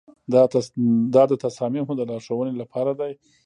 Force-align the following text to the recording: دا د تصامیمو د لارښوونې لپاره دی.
دا 1.15 1.23
د 1.31 1.33
تصامیمو 1.45 1.93
د 1.97 2.01
لارښوونې 2.09 2.53
لپاره 2.61 2.91
دی. 2.99 3.11